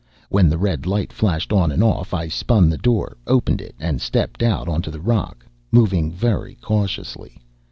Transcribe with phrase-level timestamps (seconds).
[0.29, 4.01] When the red light flashed on and off, I spun the door, opened it, and
[4.01, 7.39] stepped out onto the rock, moving very cautiously.